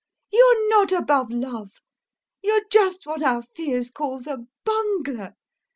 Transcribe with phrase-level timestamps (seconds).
[0.31, 1.73] You're not above love,
[2.41, 5.35] you're just what our Fiers calls a bungler.